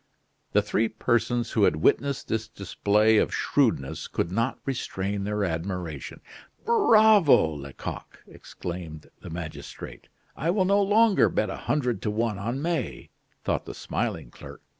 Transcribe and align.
The 0.53 0.63
three 0.63 0.87
persons 0.89 1.51
who 1.51 1.61
had 1.65 1.75
witnessed 1.75 2.27
this 2.27 2.47
display 2.47 3.17
of 3.19 3.31
shrewdness 3.31 4.07
could 4.07 4.31
not 4.31 4.57
restrain 4.65 5.25
their 5.25 5.43
admiration. 5.43 6.21
"Bravo! 6.65 7.53
Lecoq," 7.53 8.17
exclaimed 8.25 9.11
the 9.21 9.29
magistrate. 9.29 10.07
"I 10.35 10.49
will 10.49 10.65
no 10.65 10.81
longer 10.81 11.29
bet 11.29 11.51
a 11.51 11.55
hundred 11.67 12.01
to 12.01 12.09
one 12.09 12.39
on 12.39 12.63
May," 12.63 13.11
thought 13.43 13.65
the 13.65 13.75
smiling 13.75 14.31
clerk. 14.31 14.63